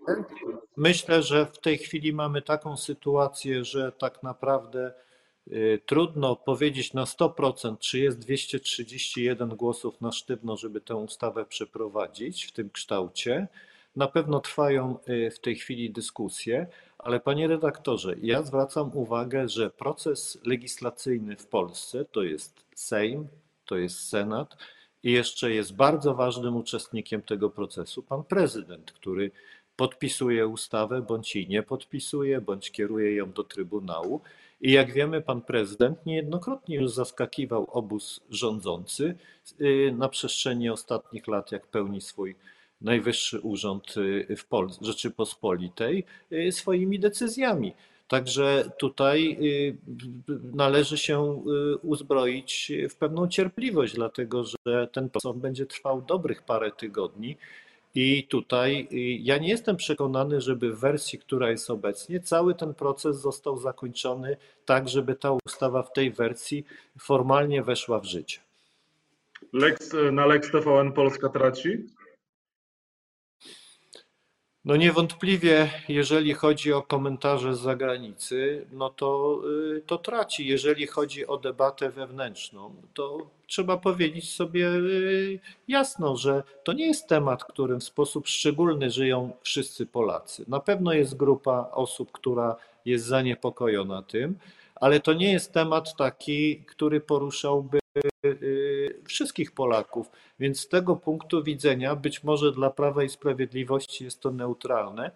Myślę, 0.78 1.24
że 1.24 1.46
w 1.46 1.60
tej 1.60 1.78
chwili 1.78 2.14
mamy 2.14 2.42
taką 2.42 2.78
sytuację, 2.78 3.66
że 3.66 3.92
tak 3.92 4.24
naprawdę 4.24 4.94
trudno 5.86 6.36
powiedzieć 6.36 6.94
na 6.94 7.04
100%, 7.04 7.78
czy 7.80 8.00
jest 8.00 8.20
231 8.20 9.50
głosów 9.50 10.02
na 10.02 10.12
sztywno, 10.12 10.58
żeby 10.58 10.82
tę 10.82 10.96
ustawę 10.96 11.46
przeprowadzić 11.46 12.46
w 12.46 12.52
tym 12.52 12.70
kształcie. 12.70 13.48
Na 13.96 14.08
pewno 14.08 14.40
trwają 14.40 14.98
y, 15.10 15.32
w 15.32 15.40
tej 15.40 15.56
chwili 15.56 15.92
dyskusje, 15.92 16.68
ale 16.98 17.20
panie 17.20 17.48
redaktorze, 17.48 18.16
ja 18.22 18.44
zwracam 18.44 18.92
uwagę, 18.94 19.50
że 19.50 19.70
proces 19.70 20.40
legislacyjny 20.46 21.38
w 21.38 21.48
Polsce 21.48 22.06
to 22.06 22.24
jest 22.24 22.66
Sejm, 22.76 23.28
to 23.66 23.78
jest 23.78 24.10
Senat, 24.10 24.58
i 25.04 25.12
jeszcze 25.12 25.52
jest 25.52 25.76
bardzo 25.76 26.14
ważnym 26.14 26.56
uczestnikiem 26.56 27.22
tego 27.22 27.50
procesu 27.50 28.04
pan 28.04 28.24
prezydent, 28.24 28.92
który 28.92 29.32
podpisuje 29.76 30.48
ustawę, 30.48 31.02
bądź 31.02 31.36
jej 31.36 31.48
nie 31.48 31.64
podpisuje, 31.64 32.42
bądź 32.42 32.72
kieruje 32.72 33.16
ją 33.16 33.32
do 33.32 33.44
Trybunału. 33.44 34.22
I 34.62 34.72
jak 34.72 34.94
wiemy, 34.94 35.22
pan 35.22 35.42
prezydent 35.42 36.06
niejednokrotnie 36.06 36.76
już 36.76 36.92
zaskakiwał 36.92 37.68
obóz 37.72 38.22
rządzący 38.30 39.16
y, 39.62 39.94
na 39.98 40.10
przestrzeni 40.10 40.70
ostatnich 40.70 41.28
lat, 41.28 41.52
jak 41.52 41.68
pełni 41.68 42.02
swój 42.02 42.36
najwyższy 42.82 43.40
urząd 43.40 43.98
y, 43.98 44.36
w 44.36 44.48
Pol- 44.48 44.70
Rzeczypospolitej 44.82 46.06
y, 46.32 46.52
swoimi 46.52 47.00
decyzjami. 47.00 47.74
Także 48.08 48.72
tutaj 48.78 49.40
należy 50.54 50.98
się 50.98 51.44
uzbroić 51.82 52.72
w 52.90 52.96
pewną 52.96 53.28
cierpliwość, 53.28 53.94
dlatego 53.96 54.44
że 54.44 54.88
ten 54.88 55.10
proces 55.10 55.32
będzie 55.36 55.66
trwał 55.66 56.02
dobrych 56.02 56.44
parę 56.44 56.72
tygodni. 56.72 57.38
I 57.96 58.28
tutaj 58.28 58.88
ja 59.22 59.38
nie 59.38 59.50
jestem 59.50 59.76
przekonany, 59.76 60.42
żeby 60.42 60.74
w 60.74 60.80
wersji, 60.80 61.20
która 61.20 61.50
jest 61.50 61.70
obecnie, 61.70 62.20
cały 62.20 62.56
ten 62.56 62.74
proces 62.74 63.22
został 63.22 63.58
zakończony 63.58 64.38
tak, 64.66 64.90
żeby 64.90 65.16
ta 65.16 65.32
ustawa 65.46 65.84
w 65.84 65.94
tej 65.94 66.12
wersji 66.12 66.66
formalnie 67.00 67.64
weszła 67.64 68.00
w 68.00 68.06
życie. 68.06 68.40
Lex, 69.54 69.96
na 70.12 70.26
Lex 70.26 70.52
TVN 70.52 70.92
Polska 70.92 71.30
traci? 71.30 71.86
No 74.66 74.76
niewątpliwie, 74.76 75.70
jeżeli 75.90 76.34
chodzi 76.34 76.74
o 76.74 76.82
komentarze 76.82 77.56
z 77.56 77.60
zagranicy, 77.60 78.66
no 78.72 78.90
to, 78.90 79.42
y, 79.78 79.82
to 79.82 79.98
traci. 79.98 80.48
Jeżeli 80.48 80.88
chodzi 80.88 81.28
o 81.28 81.38
debatę 81.38 81.90
wewnętrzną, 81.90 82.76
to 82.94 83.28
trzeba 83.48 83.78
powiedzieć 83.78 84.34
sobie 84.34 84.68
y, 84.68 85.40
jasno, 85.68 86.18
że 86.18 86.44
to 86.64 86.74
nie 86.74 86.88
jest 86.88 87.08
temat, 87.08 87.44
którym 87.44 87.80
w 87.80 87.84
sposób 87.84 88.28
szczególny 88.28 88.92
żyją 88.92 89.32
wszyscy 89.42 89.86
Polacy. 89.86 90.46
Na 90.48 90.60
pewno 90.60 90.94
jest 90.94 91.18
grupa 91.18 91.70
osób, 91.72 92.12
która 92.12 92.56
jest 92.86 93.06
zaniepokojona 93.06 94.02
tym, 94.02 94.38
ale 94.76 95.00
to 95.00 95.14
nie 95.14 95.32
jest 95.32 95.54
temat 95.54 95.96
taki, 95.96 96.58
który 96.58 97.02
poruszałby 97.02 97.80
wszystkich 99.08 99.52
Polaków. 99.52 100.12
Więc 100.40 100.60
z 100.60 100.68
tego 100.68 100.96
punktu 100.96 101.44
widzenia 101.44 101.96
być 101.96 102.24
może 102.24 102.52
dla 102.52 102.70
Prawa 102.70 103.04
i 103.04 103.10
Sprawiedliwości 103.10 104.04
jest 104.04 104.20
to 104.20 104.32
neutralne. 104.32 105.12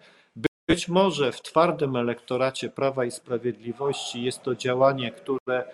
Być 0.68 0.88
może 0.88 1.32
w 1.32 1.42
twardym 1.42 1.96
elektoracie 1.96 2.68
Prawa 2.68 3.04
i 3.04 3.10
Sprawiedliwości 3.10 4.22
jest 4.22 4.42
to 4.42 4.54
działanie, 4.54 5.10
które 5.10 5.64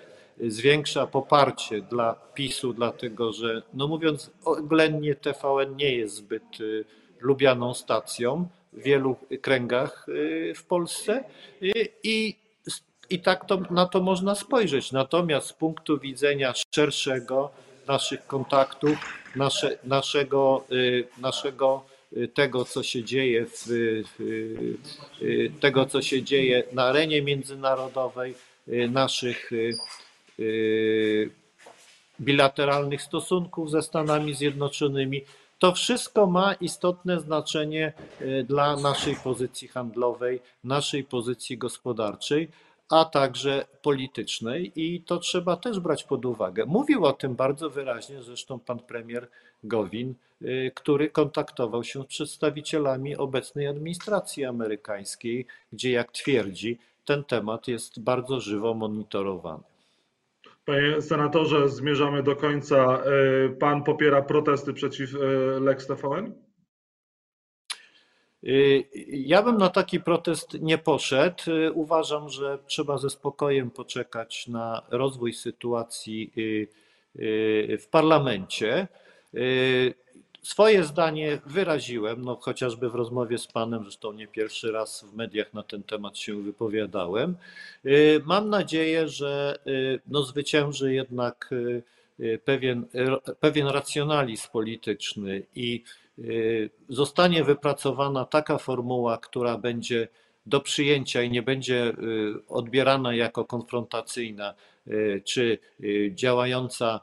zwiększa 0.41 1.07
poparcie 1.07 1.83
dla 1.83 2.15
PiSu, 2.35 2.73
dlatego 2.73 3.33
że, 3.33 3.63
no 3.75 3.89
mówiąc 3.89 4.31
oględnie, 4.45 5.15
TVN 5.15 5.77
nie 5.77 5.97
jest 5.97 6.15
zbyt 6.15 6.61
y, 6.61 6.85
lubianą 7.21 7.75
stacją 7.75 8.49
w 8.73 8.83
wielu 8.83 9.17
kręgach 9.41 10.09
y, 10.09 10.53
w 10.57 10.65
Polsce 10.65 11.25
i, 12.03 12.37
i 13.11 13.21
tak 13.21 13.45
to, 13.45 13.61
na 13.71 13.87
to 13.87 14.01
można 14.01 14.35
spojrzeć. 14.35 14.93
Natomiast 14.93 15.47
z 15.47 15.53
punktu 15.53 15.99
widzenia 15.99 16.53
szerszego 16.75 17.51
naszych 17.89 18.27
kontaktów, 18.27 18.99
nasze, 19.37 19.79
naszego, 19.85 20.65
y, 20.73 21.09
naszego 21.19 21.85
tego, 22.35 22.65
co 22.65 22.83
się 22.83 23.05
dzieje 23.05 23.47
w, 23.47 24.03
tego, 25.61 25.87
co 25.87 26.03
się 26.03 26.23
dzieje 26.23 26.63
na 26.73 26.85
arenie 26.85 27.23
międzynarodowej, 27.23 28.35
naszych 28.89 29.51
Y, 30.39 31.31
bilateralnych 32.21 33.03
stosunków 33.03 33.71
ze 33.71 33.83
Stanami 33.83 34.35
Zjednoczonymi. 34.35 35.23
To 35.59 35.73
wszystko 35.73 36.27
ma 36.27 36.55
istotne 36.55 37.21
znaczenie 37.21 37.93
y, 38.21 38.45
dla 38.49 38.77
naszej 38.77 39.17
pozycji 39.17 39.69
handlowej, 39.69 40.41
naszej 40.65 41.05
pozycji 41.05 41.59
gospodarczej, 41.59 42.49
a 42.91 43.05
także 43.05 43.67
politycznej 43.83 44.73
i 44.77 45.01
to 45.01 45.19
trzeba 45.19 45.57
też 45.57 45.81
brać 45.81 46.05
pod 46.05 46.25
uwagę. 46.25 46.67
Mówił 46.67 47.05
o 47.05 47.13
tym 47.13 47.35
bardzo 47.35 47.71
wyraźnie 47.71 48.23
zresztą 48.23 48.59
pan 48.59 48.79
premier 48.79 49.29
Gowin, 49.65 50.15
y, 50.43 50.73
który 50.75 51.11
kontaktował 51.11 51.85
się 51.85 52.03
z 52.03 52.07
przedstawicielami 52.07 53.17
obecnej 53.17 53.67
administracji 53.67 54.45
amerykańskiej, 54.45 55.47
gdzie 55.73 55.91
jak 55.91 56.13
twierdzi, 56.13 56.79
ten 57.05 57.25
temat 57.25 57.69
jest 57.69 58.01
bardzo 58.01 58.41
żywo 58.41 58.75
monitorowany. 58.75 59.63
Panie 60.65 61.03
senatorze, 61.03 61.69
zmierzamy 61.69 62.23
do 62.23 62.37
końca. 62.37 62.77
E, 62.77 63.49
pan 63.49 63.85
popiera 63.85 64.23
protesty 64.23 64.73
przeciw 64.73 65.15
e, 65.15 65.19
Lex 65.61 65.87
TVN? 65.87 66.46
Y, 68.47 68.85
ja 69.09 69.43
bym 69.43 69.59
na 69.59 69.69
taki 69.69 70.01
protest 70.01 70.61
nie 70.61 70.79
poszedł. 70.79 71.51
Y, 71.51 71.73
uważam, 71.73 72.29
że 72.29 72.59
trzeba 72.67 72.99
ze 72.99 73.11
spokojem 73.11 73.71
poczekać 73.71 74.49
na 74.49 74.83
rozwój 74.91 75.33
sytuacji 75.33 76.33
y, 76.39 76.69
w 77.79 77.87
parlamencie. 77.91 78.89
Swoje 80.43 80.85
zdanie 80.85 81.39
wyraziłem, 81.47 82.25
no 82.25 82.37
chociażby 82.37 82.91
w 82.91 82.95
rozmowie 82.95 83.39
z 83.39 83.47
Panem, 83.47 83.83
zresztą 83.83 84.13
nie 84.13 84.27
pierwszy 84.27 84.73
raz 84.73 85.05
w 85.05 85.17
mediach 85.17 85.55
na 85.55 85.63
ten 85.63 85.83
temat 85.83 86.19
się 86.19 86.43
wypowiadałem. 86.43 87.37
Mam 88.25 88.51
nadzieję, 88.51 89.09
że 89.09 89.59
no, 90.07 90.23
zwycięży 90.23 90.95
jednak 90.95 91.51
pewien, 92.45 92.87
pewien 93.41 93.67
racjonalizm 93.67 94.49
polityczny 94.53 95.43
i 95.55 95.83
zostanie 96.89 97.45
wypracowana 97.45 98.25
taka 98.25 98.59
formuła, 98.59 99.19
która 99.19 99.59
będzie 99.59 100.09
do 100.47 100.61
przyjęcia 100.61 101.23
i 101.23 101.31
nie 101.31 101.43
będzie 101.43 101.93
odbierana 102.49 103.15
jako 103.15 103.45
konfrontacyjna 103.45 104.55
czy 105.25 105.59
działająca 106.15 107.01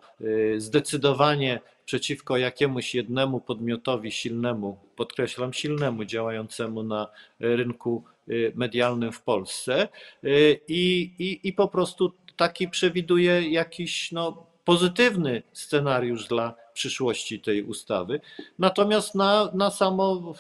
zdecydowanie 0.58 1.60
przeciwko 1.86 2.38
jakiemuś 2.38 2.96
jednemu 2.96 3.40
podmiotowi 3.40 4.12
silnemu, 4.12 4.78
podkreślam 4.96 5.54
silnemu, 5.54 6.06
działającemu 6.06 6.84
na 6.84 7.08
rynku 7.40 8.04
y, 8.30 8.52
medialnym 8.56 9.12
w 9.12 9.22
Polsce 9.22 9.88
y, 10.24 10.60
i, 10.68 11.12
i, 11.20 11.48
i 11.48 11.54
po 11.54 11.68
prostu 11.68 12.14
taki 12.36 12.68
przewiduje 12.68 13.50
jakiś 13.50 14.12
no, 14.12 14.46
pozytywny 14.66 15.44
scenariusz 15.54 16.28
dla 16.28 16.56
przyszłości 16.74 17.40
tej 17.40 17.64
ustawy. 17.64 18.22
Natomiast 18.60 19.16
na, 19.16 19.52
na, 19.54 19.72
samo, 19.72 20.34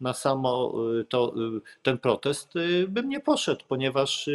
na 0.00 0.12
samo 0.12 0.74
y, 1.00 1.04
to, 1.04 1.34
ten 1.82 1.98
protest 1.98 2.54
bym 2.88 3.08
nie 3.08 3.20
poszedł, 3.20 3.64
ponieważ 3.68 4.30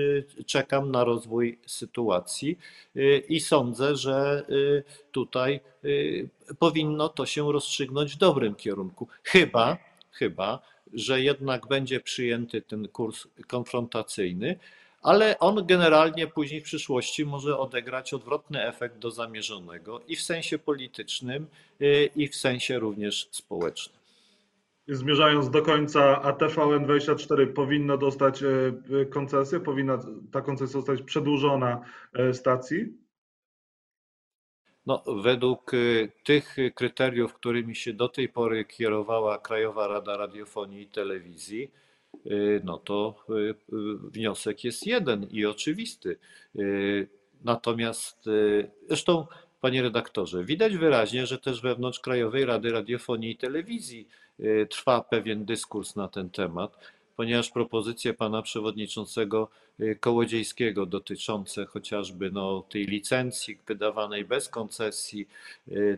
czekam 0.46 0.92
na 0.92 1.04
rozwój 1.04 1.60
sytuacji 1.66 2.58
i 3.30 3.40
sądzę, 3.40 3.96
że 3.96 4.46
tutaj 5.12 5.60
powinno 6.60 7.10
to 7.10 7.26
się 7.26 7.52
rozstrzygnąć 7.52 8.14
w 8.16 8.18
dobrym 8.18 8.56
kierunku. 8.56 9.08
Chyba, 9.24 9.78
chyba, 10.12 10.62
że 10.94 11.22
jednak 11.22 11.68
będzie 11.68 12.00
przyjęty 12.00 12.62
ten 12.62 12.88
kurs 12.88 13.28
konfrontacyjny, 13.48 14.60
ale 15.02 15.40
on 15.40 15.66
generalnie 15.66 16.28
później 16.28 16.62
w 16.62 16.64
przyszłości 16.64 17.26
może 17.26 17.58
odegrać 17.58 18.14
odwrotny 18.14 18.68
efekt 18.68 18.98
do 18.98 19.12
zamierzonego 19.12 20.02
i 20.08 20.16
w 20.16 20.22
sensie 20.22 20.60
politycznym, 20.60 21.48
y, 21.82 22.10
i 22.16 22.28
w 22.28 22.36
sensie 22.36 22.80
również 22.80 23.28
społecznym. 23.32 24.02
Zmierzając 24.88 25.50
do 25.50 25.62
końca, 25.62 26.22
a 26.22 26.34
TVN24 26.34 27.48
powinno 27.48 27.98
dostać 27.98 28.44
y, 28.44 29.06
koncesję, 29.10 29.60
powinna 29.60 30.00
ta 30.32 30.42
koncesja 30.42 30.80
zostać 30.80 31.02
przedłużona 31.02 31.82
y, 32.20 32.34
stacji? 32.34 33.02
No, 34.86 35.04
według 35.24 35.72
tych 36.24 36.56
kryteriów, 36.76 37.34
którymi 37.34 37.76
się 37.76 37.94
do 37.94 38.10
tej 38.10 38.30
pory 38.30 38.66
kierowała 38.66 39.38
Krajowa 39.38 39.88
Rada 39.88 40.18
Radiofonii 40.18 40.82
i 40.82 40.88
Telewizji, 40.88 41.72
Y, 41.72 41.91
no 42.64 42.78
to 42.78 43.16
y, 43.30 43.34
y, 43.34 43.54
wniosek 43.98 44.64
jest 44.64 44.88
jeden 44.88 45.28
i 45.32 45.46
oczywisty. 45.46 46.18
Natomiast 47.44 48.30
zresztą, 48.88 49.28
panie 49.62 49.82
redaktorze, 49.82 50.44
widać 50.44 50.78
wyraźnie, 50.78 51.28
że 51.28 51.38
też 51.38 51.62
wewnątrz 51.62 52.00
Krajowej 52.00 52.46
Rady 52.46 52.72
Radiofonii 52.72 53.32
i 53.32 53.38
Telewizji 53.38 54.08
trwa 54.70 55.02
pewien 55.02 55.46
dyskurs 55.46 55.96
na 55.96 56.08
ten 56.08 56.30
temat, 56.30 56.78
ponieważ 57.16 57.50
propozycje 57.50 58.14
pana 58.14 58.42
przewodniczącego 58.42 59.50
Kołodziejskiego 60.00 60.86
dotyczące 60.86 61.66
chociażby 61.66 62.32
no, 62.32 62.64
tej 62.70 62.86
licencji 62.86 63.58
wydawanej 63.68 64.26
bez 64.26 64.50
koncesji, 64.50 65.28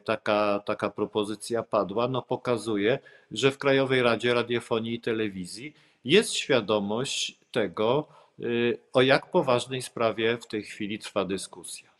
taka, 0.03 0.62
taka 0.65 0.89
propozycja 0.89 1.63
padła, 1.63 2.08
no 2.08 2.22
pokazuje, 2.22 3.00
że 3.32 3.51
w 3.51 3.58
Krajowej 3.58 4.03
Radzie 4.03 4.34
Radiofonii 4.34 4.93
i 4.93 5.01
Telewizji 5.01 5.74
jest 6.03 6.33
świadomość 6.33 7.39
tego, 7.51 8.07
y, 8.39 8.79
o 8.93 9.01
jak 9.01 9.31
poważnej 9.31 9.81
sprawie 9.81 10.38
w 10.38 10.48
tej 10.48 10.63
chwili 10.63 11.00
trwa 11.00 11.25
dyskusja. 11.25 11.93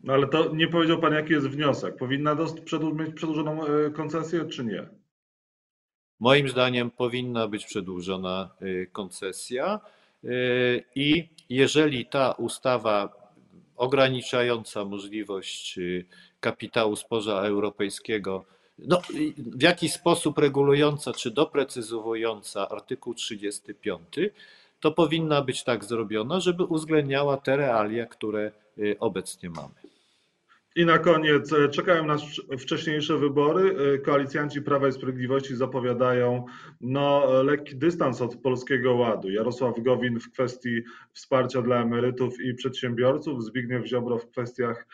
No 0.00 0.12
ale 0.12 0.26
to 0.26 0.54
nie 0.54 0.68
powiedział 0.68 1.00
Pan, 1.00 1.12
jaki 1.12 1.32
jest 1.32 1.48
wniosek. 1.48 1.96
Powinna 1.96 2.34
mieć 2.34 3.14
przedłużoną 3.14 3.66
e, 3.66 3.90
koncesję, 3.90 4.44
czy 4.44 4.64
nie? 4.64 4.88
Moim 6.20 6.48
zdaniem 6.48 6.90
powinna 6.90 7.48
być 7.48 7.66
przedłużona 7.66 8.50
koncesja 8.92 9.80
i 10.94 11.28
jeżeli 11.48 12.06
ta 12.06 12.32
ustawa 12.32 13.20
ograniczająca 13.76 14.84
możliwość 14.84 15.78
kapitału 16.40 16.96
spoza 16.96 17.32
europejskiego, 17.32 18.44
no, 18.86 19.02
w 19.36 19.62
jakiś 19.62 19.92
sposób 19.92 20.38
regulująca 20.38 21.12
czy 21.12 21.30
doprecyzowująca 21.30 22.68
artykuł 22.68 23.14
35, 23.14 24.00
to 24.80 24.92
powinna 24.92 25.42
być 25.42 25.64
tak 25.64 25.84
zrobiona, 25.84 26.40
żeby 26.40 26.64
uwzględniała 26.64 27.36
te 27.36 27.56
realia, 27.56 28.06
które 28.06 28.52
obecnie 29.00 29.50
mamy. 29.50 29.89
I 30.76 30.84
na 30.84 30.98
koniec, 30.98 31.54
czekają 31.70 32.06
nas 32.06 32.22
wcześniejsze 32.58 33.18
wybory. 33.18 33.76
Koalicjanci 34.04 34.62
Prawa 34.62 34.88
i 34.88 34.92
Sprawiedliwości 34.92 35.56
zapowiadają 35.56 36.44
no, 36.80 37.26
lekki 37.42 37.76
dystans 37.76 38.20
od 38.22 38.36
Polskiego 38.36 38.94
Ładu. 38.94 39.30
Jarosław 39.30 39.80
Gowin 39.80 40.20
w 40.20 40.30
kwestii 40.30 40.82
wsparcia 41.12 41.62
dla 41.62 41.82
emerytów 41.82 42.40
i 42.40 42.54
przedsiębiorców, 42.54 43.44
Zbigniew 43.44 43.86
Ziobro 43.86 44.18
w 44.18 44.26
kwestiach 44.26 44.86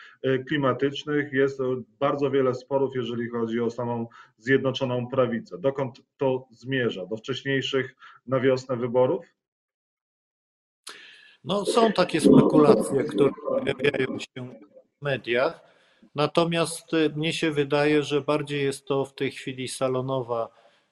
klimatycznych. 0.47 1.33
Jest 1.33 1.59
bardzo 1.99 2.31
wiele 2.31 2.55
sporów, 2.55 2.95
jeżeli 2.95 3.29
chodzi 3.29 3.59
o 3.59 3.69
samą 3.69 4.07
Zjednoczoną 4.37 5.07
Prawicę. 5.07 5.57
Dokąd 5.57 6.01
to 6.17 6.47
zmierza? 6.51 7.05
Do 7.05 7.17
wcześniejszych 7.17 7.95
na 8.27 8.39
wiosnę 8.39 8.77
wyborów? 8.77 9.25
No, 11.43 11.65
są 11.65 11.91
takie 11.91 12.21
spekulacje, 12.21 13.03
które 13.03 13.31
pojawiają 13.47 14.19
się 14.19 14.59
mediach. 15.01 15.59
Natomiast 16.15 16.91
mnie 17.15 17.33
się 17.33 17.51
wydaje, 17.51 18.03
że 18.03 18.21
bardziej 18.21 18.63
jest 18.63 18.85
to 18.85 19.05
w 19.05 19.13
tej 19.13 19.31
chwili 19.31 19.67
salonowa 19.67 20.49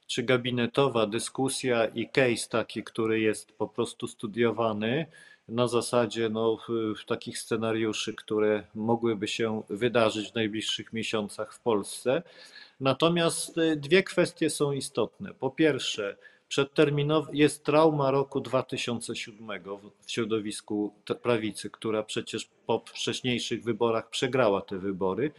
czy 0.08 0.24
gabinetowa 0.24 1.08
dyskusja 1.08 1.86
i 1.86 2.10
case 2.10 2.50
taki, 2.50 2.84
który 2.84 3.20
jest 3.20 3.52
po 3.52 3.68
prostu 3.68 4.08
studiowany 4.08 5.06
na 5.48 5.68
zasadzie 5.68 6.30
no, 6.30 6.58
takich 7.08 7.38
scenariuszy, 7.38 8.14
które 8.14 8.64
mogłyby 8.76 9.28
się 9.28 9.64
wydarzyć 9.70 10.32
w 10.32 10.36
najbliższych 10.36 10.94
miesiącach 10.94 11.54
w 11.54 11.60
Polsce. 11.60 12.24
Natomiast 12.80 13.56
dwie 13.76 14.04
kwestie 14.04 14.50
są 14.50 14.72
istotne. 14.72 15.34
Po 15.34 15.50
pierwsze, 15.50 16.18
Przedterminowy 16.48 17.32
jest 17.38 17.64
trauma 17.64 18.12
roku 18.12 18.42
2007 18.42 19.62
w 20.06 20.12
środowisku 20.12 20.94
prawicy, 21.22 21.70
która 21.70 22.04
przecież 22.04 22.50
po 22.66 22.84
wcześniejszych 22.86 23.64
wyborach 23.64 24.10
przegrała 24.10 24.62
te 24.62 24.78
wybory. 24.78 25.32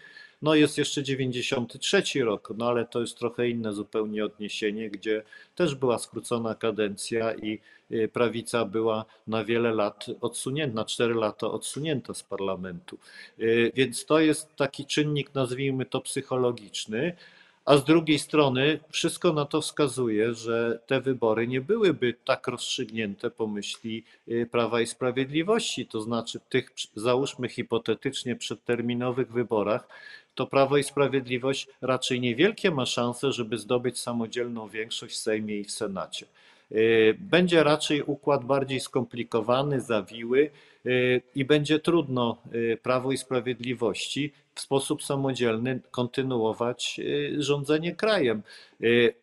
No 0.43 0.55
jest 0.55 0.79
jeszcze 0.79 1.03
93 1.03 2.03
rok, 2.25 2.53
no 2.57 2.69
ale 2.69 2.87
to 2.87 3.01
jest 3.01 3.19
trochę 3.19 3.49
inne 3.49 3.73
zupełnie 3.73 4.25
odniesienie, 4.25 4.91
gdzie 4.91 5.23
też 5.55 5.75
była 5.75 5.99
skrócona 5.99 6.55
kadencja 6.55 7.35
i 7.35 7.61
prawica 8.13 8.65
była 8.65 9.05
na 9.27 9.45
wiele 9.45 9.75
lat 9.75 10.07
odsunięta, 10.21 10.75
na 10.75 10.85
4 10.85 11.15
lata 11.15 11.47
odsunięta 11.47 12.15
z 12.15 12.23
parlamentu. 12.23 12.99
Więc 13.75 14.07
to 14.07 14.21
jest 14.21 14.57
taki 14.57 14.87
czynnik, 14.87 15.35
nazwijmy 15.35 15.87
to 15.87 16.01
psychologiczny. 16.01 17.17
A 17.67 17.77
z 17.77 17.85
drugiej 17.85 18.19
strony 18.19 18.81
wszystko 18.91 19.33
na 19.33 19.45
to 19.45 19.61
wskazuje, 19.61 20.35
że 20.35 20.79
te 20.87 21.01
wybory 21.01 21.49
nie 21.49 21.61
byłyby 21.61 22.15
tak 22.25 22.49
rozstrzygnięte 22.49 23.31
po 23.31 23.47
myśli 23.47 24.05
Prawa 24.51 24.81
i 24.81 24.87
Sprawiedliwości. 24.87 25.87
To 25.87 26.01
znaczy, 26.01 26.41
tych, 26.49 26.73
załóżmy 26.95 27.49
hipotetycznie, 27.49 28.37
przedterminowych 28.37 29.33
wyborach, 29.33 29.89
to 30.35 30.47
Prawo 30.47 30.77
i 30.77 30.85
Sprawiedliwość 30.85 31.69
raczej 31.81 32.21
niewielkie 32.21 32.71
ma 32.71 32.87
szanse, 32.87 33.33
żeby 33.33 33.59
zdobyć 33.59 33.99
samodzielną 33.99 34.69
większość 34.69 35.15
w 35.15 35.19
Sejmie 35.19 35.57
i 35.57 35.65
w 35.65 35.71
Senacie. 35.71 36.27
Będzie 37.19 37.65
raczej 37.65 38.03
układ 38.03 38.45
bardziej 38.45 38.81
skomplikowany, 38.81 39.81
zawiły 39.81 40.51
i 41.35 41.45
będzie 41.45 41.79
trudno 41.81 42.43
Prawo 42.83 43.13
i 43.13 43.19
Sprawiedliwości 43.19 44.33
w 44.55 44.61
sposób 44.61 45.03
samodzielny 45.03 45.81
kontynuować 45.91 47.01
rządzenie 47.39 47.95
krajem. 47.95 48.43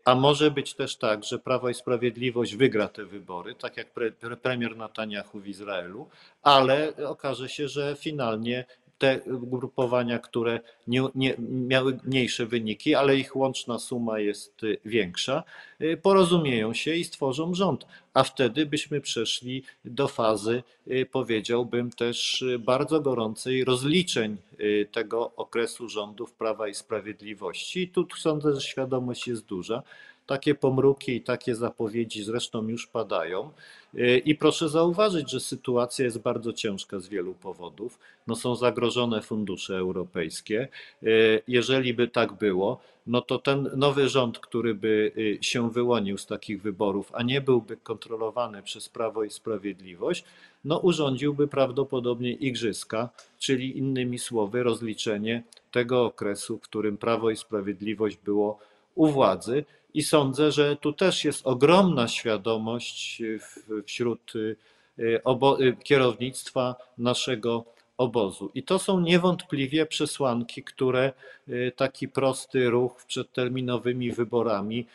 A 0.06 0.15
może 0.15 0.52
być 0.52 0.73
też 0.73 0.95
tak, 0.95 1.23
że 1.23 1.39
Prawo 1.39 1.69
i 1.69 1.73
Sprawiedliwość 1.73 2.56
wygra 2.56 2.88
te 2.88 3.06
wybory, 3.06 3.56
tak 3.56 3.78
jak 3.78 3.91
pre, 3.91 4.12
premier 4.41 4.78
Netanyahu 4.78 5.39
w 5.39 5.47
Izraelu, 5.47 6.10
ale 6.43 6.93
okaże 7.08 7.49
się, 7.49 7.67
że 7.67 7.95
finalnie 7.99 8.65
te 8.97 9.19
ugrupowania, 9.41 10.19
które 10.19 10.60
nie, 10.88 11.03
nie, 11.15 11.36
miały 11.39 11.99
mniejsze 12.03 12.45
wyniki, 12.45 12.95
ale 12.95 13.17
ich 13.17 13.36
łączna 13.36 13.79
suma 13.79 14.19
jest 14.19 14.62
większa, 14.86 15.43
porozumieją 16.01 16.73
się 16.73 16.95
i 16.95 17.03
stworzą 17.03 17.53
rząd. 17.56 17.88
A 18.13 18.23
wtedy 18.23 18.65
byśmy 18.65 19.01
przeszli 19.01 19.63
do 19.86 20.08
fazy, 20.08 20.63
powiedziałbym 21.12 21.91
też 21.91 22.45
bardzo 22.60 23.01
gorącej 23.01 23.63
rozliczeń 23.63 24.38
tego 24.91 25.32
okresu 25.36 25.89
rządów 25.89 26.34
Prawa 26.34 26.67
i 26.67 26.73
Sprawiedliwości. 26.73 27.82
I 27.82 27.88
tu 27.88 28.08
sądzę, 28.17 28.56
że 28.56 28.62
świadomość 28.62 29.27
jest 29.27 29.45
duża. 29.45 29.84
Takie 30.25 30.55
pomruki 30.55 31.15
i 31.15 31.21
takie 31.21 31.55
zapowiedzi 31.55 32.23
zresztą 32.23 32.67
już 32.67 32.88
padają. 32.88 33.49
I 34.25 34.36
proszę 34.36 34.69
zauważyć, 34.69 35.31
że 35.31 35.39
sytuacja 35.39 36.05
jest 36.05 36.19
bardzo 36.19 36.53
ciężka 36.53 36.99
z 36.99 37.07
wielu 37.07 37.33
powodów. 37.33 37.99
No 38.27 38.36
są 38.36 38.55
zagrożone 38.55 39.21
fundusze 39.21 39.77
europejskie. 39.77 40.67
Jeżeli 41.47 41.93
by 41.93 42.07
tak 42.07 42.33
było, 42.33 42.79
no 43.07 43.21
to 43.21 43.39
ten 43.39 43.69
nowy 43.75 44.09
rząd, 44.09 44.39
który 44.39 44.75
by 44.75 45.12
się 45.41 45.71
wyłonił 45.71 46.17
z 46.17 46.25
takich 46.25 46.62
wyborów, 46.62 47.12
a 47.13 47.23
nie 47.23 47.41
byłby 47.41 47.77
kontrolowany 47.77 48.63
przez 48.63 48.89
Prawo 48.89 49.23
i 49.23 49.29
Sprawiedliwość, 49.29 50.23
no 50.65 50.77
urządziłby 50.77 51.47
prawdopodobnie 51.47 52.31
igrzyska, 52.33 53.09
czyli 53.39 53.77
innymi 53.77 54.19
słowy 54.19 54.63
rozliczenie 54.63 55.43
tego 55.71 56.05
okresu, 56.05 56.57
w 56.57 56.62
którym 56.62 56.97
Prawo 56.97 57.29
i 57.29 57.36
Sprawiedliwość 57.36 58.17
było 58.17 58.59
u 58.95 59.07
władzy. 59.07 59.65
I 59.93 60.03
sądzę, 60.03 60.51
że 60.51 60.75
tu 60.75 60.93
też 60.93 61.25
jest 61.25 61.47
ogromna 61.47 62.08
świadomość 62.08 63.21
wśród 63.86 64.34
kierownictwa 65.84 66.75
naszego 66.97 67.65
obozu. 67.97 68.51
I 68.56 68.63
to 68.63 68.79
są 68.79 68.99
niewątpliwie 68.99 69.86
przesłanki, 69.86 70.63
które 70.63 71.13
taki 71.75 72.08
prosty 72.08 72.69
ruch 72.69 73.06
przed 73.08 73.32
terminowymi 73.32 74.12
wyborami 74.12 74.88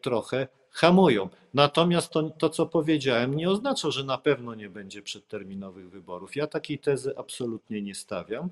trochę 0.00 0.48
hamują. 0.74 1.28
Natomiast 1.54 2.10
to, 2.10 2.30
to, 2.30 2.50
co 2.50 2.66
powiedziałem, 2.66 3.34
nie 3.34 3.50
oznacza, 3.50 3.90
że 3.90 4.04
na 4.04 4.18
pewno 4.18 4.54
nie 4.54 4.68
będzie 4.70 5.02
przedterminowych 5.02 5.90
wyborów. 5.90 6.36
Ja 6.36 6.46
takiej 6.46 6.78
tezy 6.78 7.18
absolutnie 7.18 7.82
nie 7.82 7.94
stawiam. 7.94 8.50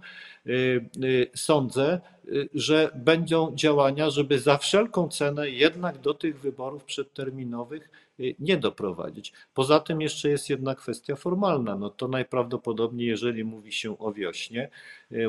Sądzę, 1.35 2.01
że 2.55 2.91
będą 2.95 3.57
działania, 3.57 4.11
żeby 4.11 4.39
za 4.39 4.59
wszelką 4.59 5.09
cenę 5.09 5.51
jednak 5.51 5.99
do 5.99 6.15
tych 6.15 6.41
wyborów 6.41 6.85
przedterminowych 6.85 7.91
nie 8.39 8.57
doprowadzić. 8.57 9.33
Poza 9.55 9.81
tym 9.81 10.01
jeszcze 10.01 10.29
jest 10.29 10.51
jedna 10.51 10.75
kwestia 10.75 11.17
formalna. 11.17 11.77
No 11.77 11.91
to 11.91 12.09
najprawdopodobniej, 12.09 13.09
jeżeli 13.09 13.45
mówi 13.45 13.73
się 13.73 13.99
o 13.99 14.13
wiośnie, 14.13 14.71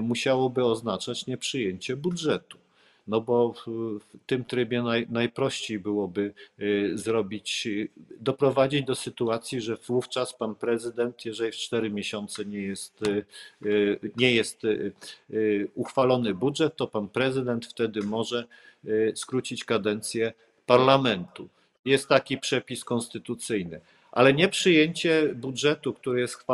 musiałoby 0.01 0.65
oznaczać 0.65 1.27
nieprzyjęcie 1.27 1.95
budżetu. 1.95 2.57
No 3.07 3.21
bo 3.21 3.53
w 3.99 4.17
tym 4.25 4.45
trybie 4.45 4.81
naj, 4.81 5.07
najprościej 5.09 5.79
byłoby 5.79 6.33
zrobić, 6.93 7.67
doprowadzić 8.19 8.85
do 8.85 8.95
sytuacji, 8.95 9.61
że 9.61 9.75
wówczas 9.75 10.33
pan 10.33 10.55
prezydent, 10.55 11.25
jeżeli 11.25 11.51
w 11.51 11.55
cztery 11.55 11.89
miesiące 11.89 12.45
nie 12.45 12.61
jest, 12.61 12.99
nie 14.17 14.35
jest 14.35 14.61
uchwalony 15.75 16.33
budżet, 16.33 16.75
to 16.75 16.87
pan 16.87 17.07
prezydent 17.07 17.65
wtedy 17.65 18.01
może 18.01 18.47
skrócić 19.15 19.65
kadencję 19.65 20.33
parlamentu. 20.65 21.49
Jest 21.85 22.07
taki 22.07 22.37
przepis 22.37 22.83
konstytucyjny. 22.83 23.81
Ale 24.13 24.33
nieprzyjęcie 24.33 25.33
budżetu, 25.35 25.93
który 25.93 26.19
jest 26.21 26.45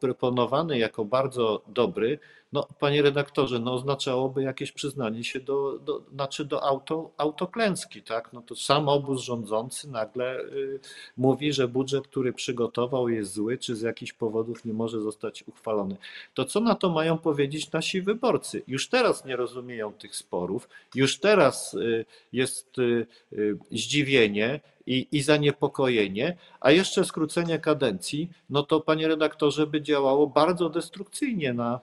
proponowany 0.00 0.78
jako 0.78 1.04
bardzo 1.04 1.62
dobry, 1.66 2.18
no, 2.52 2.66
panie 2.78 3.02
redaktorze, 3.02 3.58
no, 3.58 3.74
oznaczałoby 3.74 4.42
jakieś 4.42 4.72
przyznanie 4.72 5.24
się 5.24 5.40
do, 5.40 5.78
do, 5.78 6.02
znaczy 6.12 6.44
do 6.44 6.64
auto, 6.64 7.10
autoklęski, 7.16 8.02
tak? 8.02 8.32
No 8.32 8.42
to 8.42 8.56
sam 8.56 8.88
obóz 8.88 9.20
rządzący 9.22 9.90
nagle 9.90 10.40
y, 10.40 10.80
mówi, 11.16 11.52
że 11.52 11.68
budżet, 11.68 12.08
który 12.08 12.32
przygotował 12.32 13.08
jest 13.08 13.32
zły, 13.32 13.58
czy 13.58 13.76
z 13.76 13.82
jakichś 13.82 14.12
powodów 14.12 14.64
nie 14.64 14.72
może 14.72 15.00
zostać 15.00 15.44
uchwalony. 15.46 15.96
To 16.34 16.44
co 16.44 16.60
na 16.60 16.74
to 16.74 16.90
mają 16.90 17.18
powiedzieć 17.18 17.72
nasi 17.72 18.02
wyborcy? 18.02 18.62
Już 18.66 18.88
teraz 18.88 19.24
nie 19.24 19.36
rozumieją 19.36 19.92
tych 19.92 20.16
sporów, 20.16 20.68
już 20.94 21.18
teraz 21.18 21.74
y, 21.74 22.04
jest 22.32 22.78
y, 22.78 23.06
y 23.32 23.58
zdziwienie, 23.70 24.60
i, 24.88 25.08
i 25.12 25.22
zaniepokojenie, 25.22 26.36
a 26.60 26.70
jeszcze 26.70 27.04
skrócenie 27.04 27.58
kadencji, 27.58 28.30
no 28.50 28.62
to 28.62 28.80
panie 28.80 29.08
redaktorze 29.08 29.66
by 29.66 29.82
działało 29.82 30.26
bardzo 30.26 30.70
destrukcyjnie 30.70 31.52
na 31.52 31.80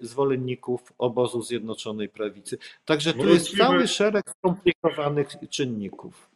zwolenników 0.00 0.92
obozu 0.98 1.42
Zjednoczonej 1.42 2.08
Prawicy. 2.08 2.58
Także 2.84 3.14
tu 3.14 3.28
jest 3.28 3.56
cały 3.56 3.88
szereg 3.88 4.30
skomplikowanych 4.30 5.28
czynników. 5.50 6.30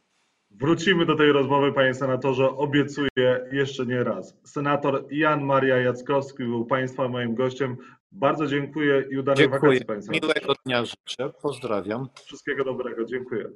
Wrócimy 0.51 1.07
do 1.07 1.17
tej 1.17 1.33
rozmowy, 1.33 1.73
panie 1.73 1.95
senatorze, 1.95 2.51
obiecuję 2.51 3.49
jeszcze 3.53 3.87
nie 3.87 4.05
raz. 4.05 4.37
Senator 4.45 5.05
Jan 5.11 5.45
Maria 5.45 5.77
Jackowski 5.77 6.45
był 6.45 6.65
państwa 6.65 7.09
moim 7.09 7.35
gościem. 7.35 7.77
Bardzo 8.13 8.47
dziękuję 8.47 9.05
i 9.11 9.19
udanej 9.19 9.39
Dziękuję. 9.39 9.61
wakacji 9.61 9.85
państwa. 9.87 10.13
Miłego 10.13 10.55
dnia 10.65 10.85
życzę. 10.85 11.31
Pozdrawiam. 11.43 12.09
Wszystkiego 12.25 12.65
dobrego. 12.65 13.05
Dziękuję. 13.05 13.51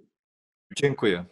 Dziękuję. 0.76 1.24